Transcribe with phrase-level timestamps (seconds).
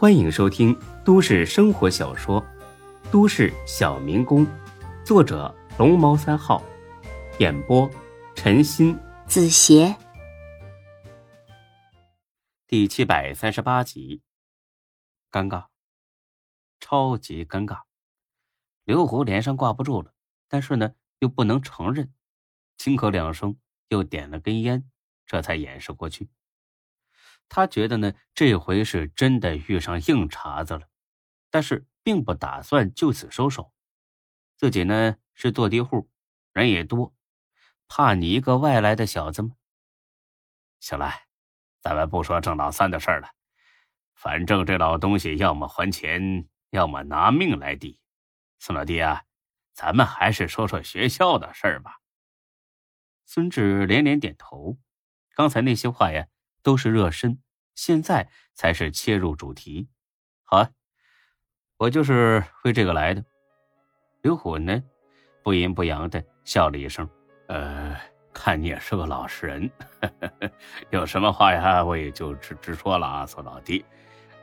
[0.00, 2.40] 欢迎收听都市生活小说
[3.10, 4.46] 《都市小民工》，
[5.04, 6.62] 作者龙猫三号，
[7.40, 7.90] 演播
[8.36, 9.96] 陈鑫、子邪，
[12.68, 14.22] 第七百三十八集。
[15.32, 15.66] 尴尬，
[16.78, 17.80] 超级尴尬。
[18.84, 20.14] 刘胡脸上挂不住了，
[20.46, 22.14] 但是呢，又不能承认，
[22.76, 23.58] 轻咳两声，
[23.88, 24.88] 又点了根烟，
[25.26, 26.28] 这才掩饰过去。
[27.48, 30.88] 他觉得呢，这回是真的遇上硬茬子了，
[31.50, 33.72] 但是并不打算就此收手。
[34.56, 36.10] 自己呢是坐地户，
[36.52, 37.14] 人也多，
[37.88, 39.56] 怕你一个外来的小子吗？
[40.80, 41.10] 行了，
[41.80, 43.30] 咱们不说郑老三的事了，
[44.14, 47.98] 反正这老东西要么还钱，要么拿命来抵。
[48.58, 49.24] 孙老弟啊，
[49.72, 52.00] 咱们还是说说学校的事儿吧。
[53.24, 54.76] 孙志连连点头，
[55.34, 56.26] 刚才那些话呀。
[56.68, 57.38] 都是热身，
[57.74, 59.88] 现在才是切入主题。
[60.44, 60.68] 好啊，
[61.78, 63.24] 我就是为这个来的。
[64.20, 64.82] 刘虎呢，
[65.42, 67.08] 不阴不阳的笑了一声
[67.48, 67.96] ：“呃，
[68.34, 69.70] 看你也是个老实人，
[70.90, 73.82] 有什么话呀，我也就直直说了啊，孙老弟。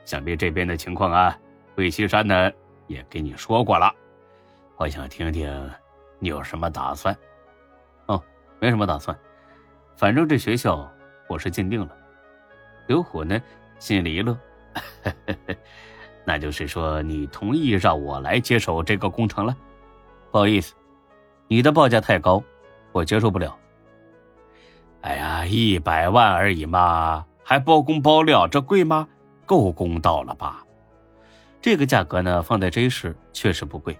[0.03, 1.39] 想必这边的情况啊，
[1.75, 2.51] 魏西山呢
[2.87, 3.93] 也给你说过了。
[4.77, 5.71] 我想听听
[6.17, 7.15] 你有什么打算。
[8.07, 8.19] 哦，
[8.59, 9.15] 没什么打算，
[9.95, 10.91] 反正这学校
[11.29, 11.95] 我是进定了。”
[12.87, 13.41] 刘虎呢，
[13.79, 14.37] 心里一乐，
[16.23, 19.55] 那就是说你同意让我来接手这个工程了？
[20.31, 20.73] 不好意思，
[21.47, 22.43] 你的报价太高，
[22.91, 23.57] 我接受不了。
[25.01, 29.07] 哎呀，一百万而已嘛，还包工包料，这贵吗？
[29.45, 30.65] 够公道了吧？
[31.61, 33.97] 这个价格呢，放在这市确实不贵，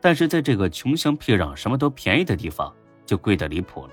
[0.00, 3.92] 但是在这个穷乡僻壤、什么都便宜的地方，就贵得离谱了。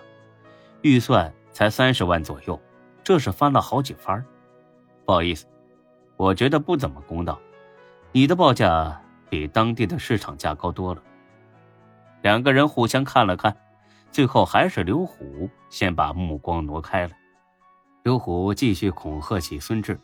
[0.81, 2.59] 预算才三十万左右。
[3.03, 4.23] 这是翻了好几番
[5.05, 5.45] 不好意思，
[6.17, 7.39] 我觉得不怎么公道。
[8.11, 11.01] 你的报价比当地的市场价高多了。
[12.21, 13.55] 两个人互相看了看，
[14.11, 17.13] 最后还是刘虎先把目光挪开了。
[18.03, 19.99] 刘虎继续恐吓起孙志：“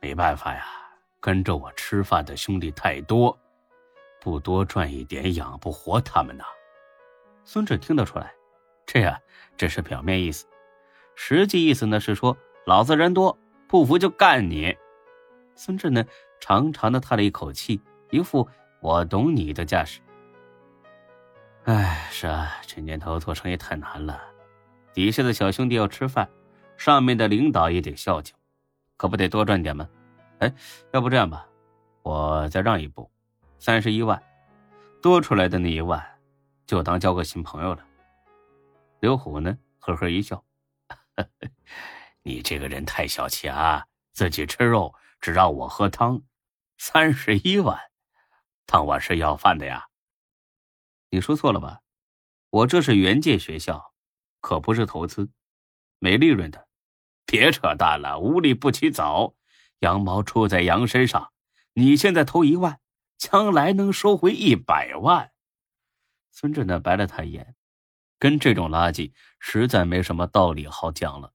[0.00, 0.64] 没办法呀，
[1.18, 3.36] 跟着我吃饭的兄弟太多，
[4.20, 6.44] 不多赚一点养不活他们呐。”
[7.44, 8.32] 孙志听得出来，
[8.86, 9.18] 这呀
[9.56, 10.46] 只是表面意思。
[11.24, 13.38] 实际意思呢是说，老子人多，
[13.68, 14.76] 不服就干你。
[15.54, 16.04] 孙志呢
[16.40, 18.48] 长长的叹了一口气，一副
[18.80, 20.00] 我懂你的架势。
[21.62, 24.20] 哎，是啊，这年头做生意太难了，
[24.92, 26.28] 底下的小兄弟要吃饭，
[26.76, 28.34] 上面的领导也得孝敬，
[28.96, 29.88] 可不得多赚点吗？
[30.40, 30.52] 哎，
[30.90, 31.46] 要不这样吧，
[32.02, 33.08] 我再让一步，
[33.60, 34.20] 三十一万，
[35.00, 36.04] 多出来的那一万，
[36.66, 37.84] 就当交个新朋友了。
[38.98, 40.42] 刘虎呢，呵呵一笑。
[41.16, 41.50] 呵 呵
[42.22, 43.86] 你这个人太小气啊！
[44.12, 46.22] 自己吃肉，只让我喝汤，
[46.78, 47.78] 三十一万，
[48.66, 49.88] 当我是要饭的呀？
[51.10, 51.80] 你说错了吧？
[52.50, 53.94] 我这是原界学校，
[54.40, 55.30] 可不是投资，
[55.98, 56.68] 没利润的。
[57.24, 59.34] 别扯淡了，无利不起早，
[59.78, 61.32] 羊毛出在羊身上。
[61.74, 62.80] 你现在投一万，
[63.16, 65.32] 将来能收回一百万。
[66.30, 67.56] 孙志呢，白了他一眼。
[68.22, 69.10] 跟这种垃圾
[69.40, 71.32] 实在没什么道理好讲了，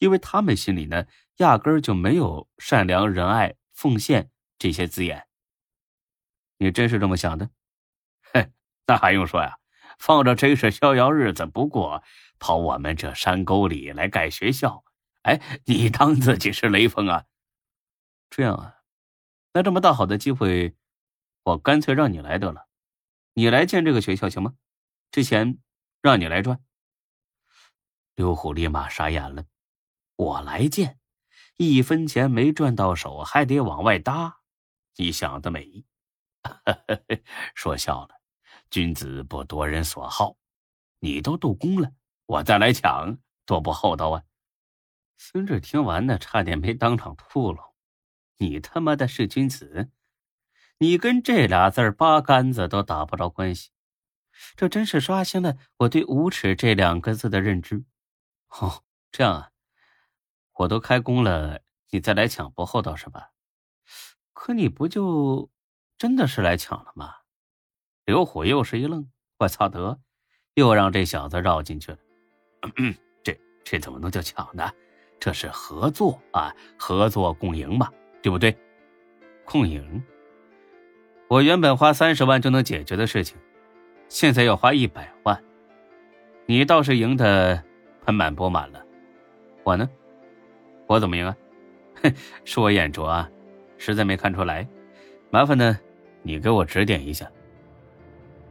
[0.00, 1.06] 因为他们心里呢
[1.38, 5.26] 压根儿就没有善良、仁爱、奉献这些字眼。
[6.58, 7.48] 你真是这么想的？
[8.34, 8.52] 哼，
[8.86, 9.56] 那还用说呀？
[9.98, 12.02] 放着真是逍遥日子不过，
[12.38, 14.84] 跑我们这山沟里来盖学校？
[15.22, 17.24] 哎，你当自己是雷锋啊？
[18.28, 18.74] 这样啊？
[19.54, 20.74] 那这么大好的机会，
[21.44, 22.68] 我干脆让你来得了。
[23.32, 24.52] 你来建这个学校行吗？
[25.10, 25.56] 之前。
[26.02, 26.58] 让你来赚，
[28.14, 29.44] 刘虎立马傻眼了。
[30.16, 30.98] 我来建，
[31.56, 34.40] 一分钱没赚到手，还得往外搭，
[34.96, 35.84] 你想得美！
[37.54, 38.20] 说笑了，
[38.70, 40.38] 君子不夺人所好。
[41.00, 41.92] 你都动工了，
[42.26, 44.22] 我再来抢，多不厚道啊！
[45.18, 47.74] 孙志听完呢，差点没当场吐了。
[48.38, 49.90] 你他妈的是君子？
[50.78, 53.70] 你跟这俩字八竿子都打不着关系。
[54.56, 57.84] 这真是刷新了我对“无耻”这两个字的认知。
[58.48, 58.82] 哦，
[59.12, 59.50] 这样啊，
[60.54, 61.60] 我都开工了，
[61.90, 63.30] 你再来抢不厚道是吧？
[64.32, 65.50] 可你不就
[65.98, 67.14] 真的是来抢了吗？
[68.04, 70.00] 刘虎又是一愣，我操得，
[70.54, 71.98] 又让这小子绕进去了。
[73.22, 74.72] 这这怎么能叫抢呢？
[75.20, 78.56] 这是合作啊，合作共赢嘛，对不对？
[79.44, 80.02] 共赢？
[81.28, 83.36] 我原本花三十万就能解决的事情。
[84.10, 85.40] 现在要花一百万，
[86.44, 87.62] 你倒是赢得
[88.04, 88.84] 盆满钵满了，
[89.62, 89.88] 我呢？
[90.88, 91.36] 我怎么赢啊？
[92.02, 92.12] 哼，
[92.44, 93.30] 是我眼拙啊，
[93.78, 94.66] 实在没看出来，
[95.30, 95.78] 麻烦呢，
[96.22, 97.30] 你给我指点一下。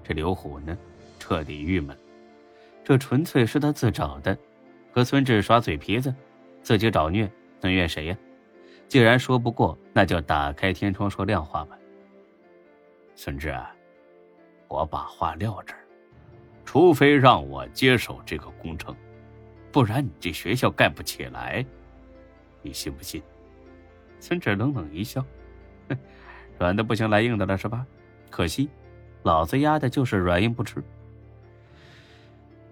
[0.02, 0.78] 这刘虎呢，
[1.20, 1.96] 彻底郁闷，
[2.82, 4.36] 这纯粹是他自找的，
[4.94, 6.16] 和孙志耍嘴皮子，
[6.62, 7.30] 自己找虐，
[7.60, 8.18] 能怨谁呀？
[8.88, 11.78] 既然说不过，那就打开天窗说亮话吧。
[13.14, 13.76] 孙志啊，
[14.70, 15.80] 我把话撂这儿，
[16.64, 18.96] 除非让我接手这个工程，
[19.72, 21.66] 不然你这学校盖不起来，
[22.62, 23.22] 你信不信？
[24.20, 25.26] 孙志冷冷一笑，
[25.90, 25.98] 哼，
[26.60, 27.86] 软的不行，来硬的了是吧？
[28.30, 28.70] 可惜，
[29.24, 30.84] 老子丫的就是软硬不吃。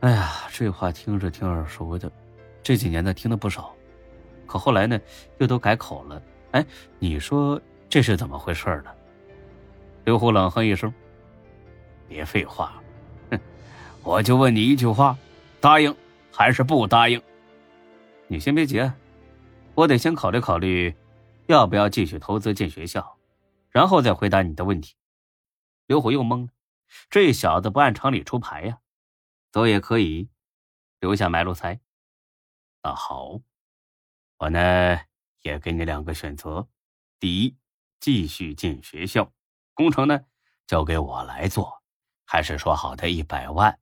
[0.01, 2.11] 哎呀，这话听着挺耳熟的，
[2.61, 3.75] 这几年呢听的不少，
[4.45, 4.99] 可后来呢
[5.39, 6.21] 又都改口了。
[6.51, 6.63] 哎，
[6.99, 7.59] 你说
[7.89, 8.91] 这是怎么回事呢？
[10.05, 10.93] 刘虎冷哼一声
[12.07, 12.81] ：“别废话，
[13.29, 13.39] 哼，
[14.03, 15.17] 我就问你一句话，
[15.59, 15.95] 答应
[16.31, 17.21] 还是不答应？
[18.27, 18.91] 你先别急，
[19.75, 20.95] 我得先考虑考虑。”
[21.47, 23.17] 要不要继续投资建学校，
[23.69, 24.97] 然后再回答你的问题？
[25.85, 26.49] 刘虎又懵了，
[27.09, 28.79] 这小子不按常理出牌呀，
[29.49, 30.27] 走也可以，
[30.99, 31.79] 留下买路财。
[32.83, 33.39] 那好，
[34.39, 34.99] 我呢
[35.41, 36.67] 也给你两个选择：
[37.17, 37.55] 第一，
[38.01, 39.31] 继续建学校，
[39.73, 40.19] 工程呢
[40.67, 41.76] 交给我来做，
[42.29, 43.79] 还是说好的一百万，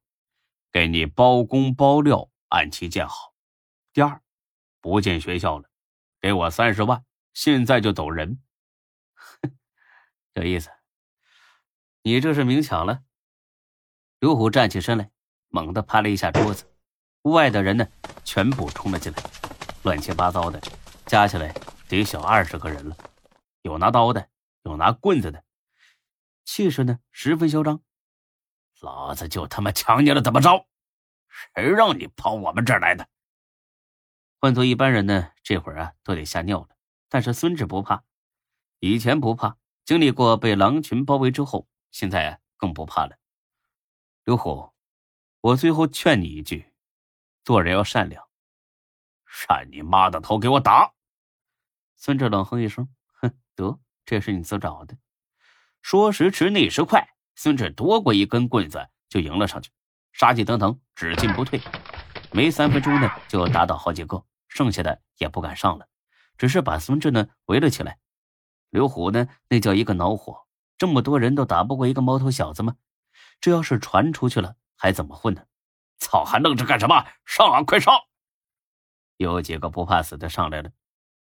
[0.71, 3.33] 给你包工包料，按期建好；
[3.92, 4.21] 第二，
[4.80, 5.68] 不建学校了，
[6.21, 7.03] 给我三十万。
[7.33, 8.39] 现在就走人，
[9.15, 9.51] 哼，
[10.36, 10.69] 这意思，
[12.03, 13.03] 你这是明抢了。
[14.19, 15.09] 刘虎站起身来，
[15.50, 16.71] 猛地拍了一下桌子，
[17.24, 17.88] 屋外的人呢，
[18.24, 19.24] 全部冲了进来，
[19.81, 20.62] 乱七八糟的，
[21.07, 21.51] 加起来
[21.89, 22.95] 得小二十个人了，
[23.63, 24.30] 有拿刀的，
[24.62, 25.44] 有拿棍子的，
[26.45, 27.81] 气势呢十分嚣张。
[28.85, 30.67] 老子就他妈抢你了，怎么着？
[31.55, 33.07] 谁让你跑我们这儿来的？
[34.39, 36.69] 换做一般人呢，这会儿啊都得吓尿了。
[37.09, 38.03] 但是孙志不怕，
[38.79, 43.17] 以前不怕，经历过被狼群包围之后，现在更不怕了。
[44.23, 44.71] 刘虎，
[45.41, 46.71] 我最后劝你一句，
[47.43, 48.23] 做人要善良。
[49.25, 50.93] 扇你妈的头，给我打！
[51.95, 54.95] 孙志冷哼一声，哼，得，这是你自找的。
[55.81, 59.69] 说时迟，那时快，孙志夺过一根棍子就迎了上去，
[60.13, 61.61] 杀气腾腾，只进不退，
[62.31, 65.87] 没三分钟呢，就打倒好几个，剩下的也不敢上了。
[66.37, 67.97] 只是把孙志呢围了起来，
[68.69, 70.47] 刘虎呢那叫一个恼火，
[70.77, 72.75] 这么多人都打不过一个毛头小子吗？
[73.39, 75.45] 这要是传出去了，还怎么混呢？
[75.97, 77.05] 操，还愣着干什么？
[77.25, 77.93] 上啊，快上！
[79.17, 80.71] 有几个不怕死的上来了，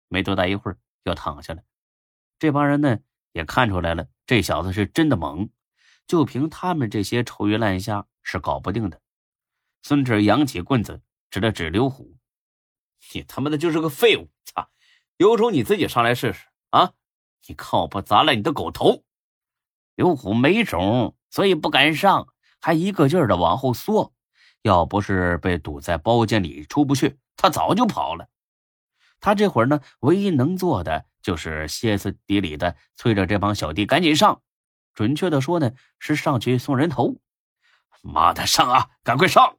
[0.08, 1.62] 没多大一会儿又躺下了。
[2.38, 2.98] 这帮人呢
[3.32, 5.48] 也看出来了，这小子是真的猛，
[6.06, 9.00] 就凭他们这些臭鱼烂虾是搞不定的。
[9.82, 12.16] 孙志扬起棍子指了指刘虎
[13.14, 14.28] ：“你他妈的就是个废物！
[14.44, 14.70] 操！”
[15.16, 16.92] 有种你自己上来试试啊！
[17.46, 19.04] 你看我不砸了你的狗头！
[19.94, 22.26] 刘虎没种，所以不敢上，
[22.60, 24.12] 还一个劲儿的往后缩。
[24.62, 28.28] 要不是被堵在包间里出不去，他早就跑了。
[29.20, 34.42] 他这会儿呢，唯一能做的就是歇斯底里的催着这帮小弟赶紧上。
[34.94, 37.16] 准确的说呢，是上去送人头。
[38.02, 38.88] 妈的，上啊！
[39.02, 39.56] 赶快上！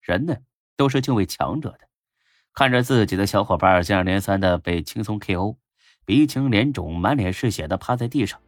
[0.00, 0.36] 人呢，
[0.76, 1.88] 都是敬畏强者的。
[2.52, 5.56] 看着自己的小伙伴接二连三的被轻松 KO，
[6.04, 8.38] 鼻青脸肿、满脸是血的趴在地上，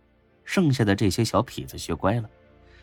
[0.45, 2.29] 剩下的这些小痞子学乖了，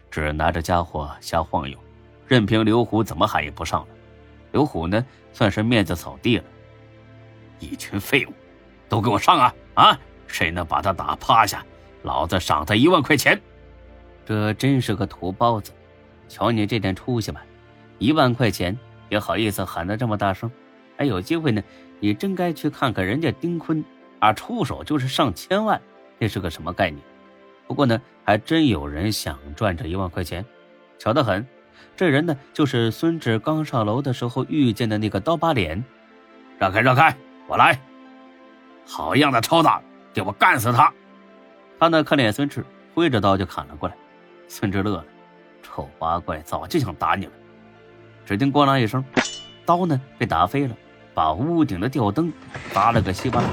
[0.09, 1.77] 只拿着家伙瞎晃悠，
[2.25, 3.95] 任凭刘虎怎么喊也不上了。
[4.51, 6.43] 刘虎呢，算是面子扫地了。
[7.59, 8.33] 一群废物，
[8.89, 9.99] 都给我上啊啊！
[10.27, 11.63] 谁能把他打趴下，
[12.03, 13.39] 老子赏他一万块钱。
[14.25, 15.71] 这真是个土包子，
[16.29, 17.41] 瞧你这点出息吧，
[17.97, 18.77] 一万块钱
[19.09, 20.49] 也好意思喊得这么大声。
[20.97, 21.61] 还有机会呢，
[21.99, 23.83] 你真该去看看人家丁坤
[24.19, 25.81] 啊，出手就是上千万，
[26.19, 27.01] 那是个什么概念？
[27.67, 30.45] 不过呢，还真有人想赚这一万块钱，
[30.99, 31.45] 巧得很，
[31.95, 35.83] 这人呢就是孙志刚上楼的时候遇见的那个刀疤脸。
[36.59, 37.17] 让开，让开，
[37.47, 37.81] 我来！
[38.85, 39.69] 好样的，超子，
[40.13, 40.93] 给我干死他！
[41.81, 43.95] 他呢看脸孙志挥着刀就砍了过来，
[44.47, 45.05] 孙志乐了，
[45.63, 47.31] 丑八怪，早就想打你了。
[48.23, 49.03] 只听咣啷一声，
[49.65, 50.75] 刀呢被打飞了。
[51.15, 52.31] 把屋顶的吊灯
[52.71, 53.49] 砸了个稀巴烂，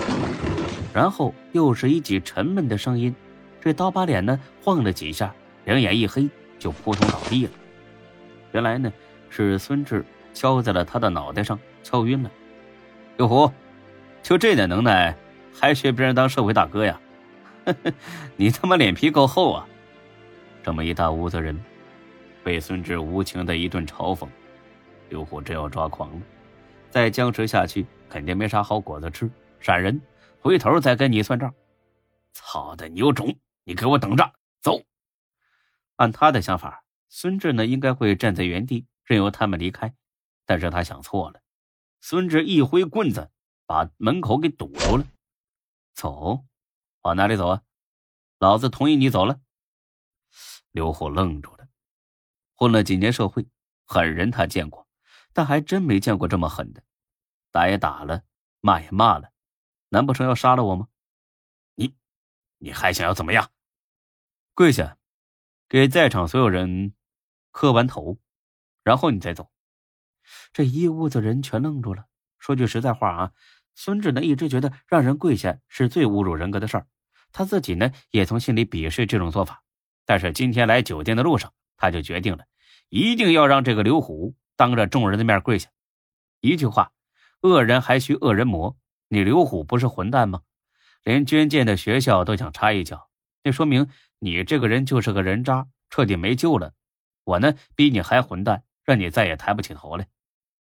[0.93, 3.15] 然后又是一记沉闷的声音。
[3.63, 7.53] 这刀疤脸呢晃了几下，两眼一黑，就扑通倒地了。
[8.53, 8.93] 原来呢
[9.31, 10.05] 是孙志
[10.35, 12.31] 敲在了他的脑袋上，敲晕了。
[13.17, 13.51] 刘虎，
[14.23, 15.17] 就这点能耐，
[15.51, 17.01] 还学别人当社会大哥呀？
[18.37, 19.69] 你他妈脸皮够厚啊！
[20.63, 21.59] 这么一大屋子人，
[22.45, 24.29] 被孙志无情的一顿嘲讽，
[25.09, 26.23] 刘虎真要抓狂了。
[26.91, 29.31] 再僵持下去，肯定没啥好果子吃。
[29.61, 30.01] 闪人，
[30.41, 31.53] 回头再跟你算账。
[32.33, 33.35] 操的，你有种！
[33.65, 34.33] 你给我等着，
[34.63, 34.81] 走！
[35.97, 39.93] 按他的想法，孙志呢应该会站在原地，任由他们离开。
[40.47, 41.41] 但是他想错了，
[42.01, 43.31] 孙志一挥棍子，
[43.67, 45.05] 把门口给堵住了。
[45.95, 46.45] 走，
[47.03, 47.63] 往哪里走啊？
[48.39, 49.41] 老子同意你走了。
[50.71, 51.69] 刘虎愣住了，
[52.55, 53.49] 混了几年社会，
[53.85, 54.87] 狠人他见过，
[55.33, 56.85] 但还真没见过这么狠的。
[57.51, 58.25] 打也打了，
[58.61, 59.33] 骂也骂了，
[59.89, 60.89] 难不成要杀了我吗？
[61.75, 61.97] 你，
[62.59, 63.51] 你还想要怎么样？
[64.55, 64.99] 跪下，
[65.69, 66.95] 给在场所有人
[67.51, 68.19] 磕完头，
[68.83, 69.51] 然后你再走。
[70.53, 72.07] 这一屋子人全愣住了。
[72.39, 73.33] 说句实在话啊，
[73.81, 76.87] 孙志呢一直觉得让人跪下是最侮辱人格的事儿，
[77.31, 79.63] 他自己呢也从心里鄙视这种做法。
[80.05, 82.45] 但是今天来酒店的路上，他就决定了，
[82.89, 85.71] 一定要让这个刘虎当着众人的面跪下。
[86.41, 86.91] 一句话，
[87.43, 88.77] 恶人还需恶人磨。
[89.07, 90.43] 你刘虎不是混蛋吗？
[91.05, 93.09] 连捐建的学校都想插一脚，
[93.45, 96.75] 那说明你这个人就是个人渣，彻底没救了。
[97.23, 100.09] 我呢比你还混蛋，让你再也抬不起头来。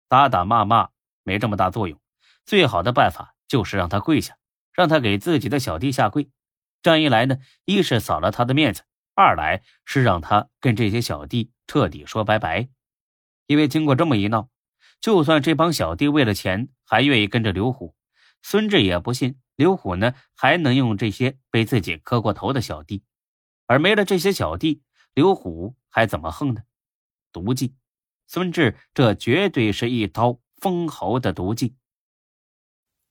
[0.07, 0.89] 打打骂骂
[1.23, 1.99] 没这么大作用，
[2.47, 4.37] 最好的办法就是让他跪下，
[4.73, 6.31] 让他给自己的小弟下跪。
[6.81, 12.69] 这样一来呢，一是扫了他的面子，二来是让他跟这些小弟彻底说拜拜。
[13.47, 14.49] 因为经过这么一闹，
[15.01, 17.93] 就算这帮小弟为了钱还愿意跟着刘虎，
[18.41, 23.03] 孙志也不信刘虎呢还能用这些被自己磕过头的小弟。
[23.65, 24.81] 而没了这些小弟，
[25.13, 26.61] 刘虎还怎么横呢？
[27.33, 27.75] 毒计。
[28.25, 31.75] 孙志，这绝对是一刀封喉的毒计。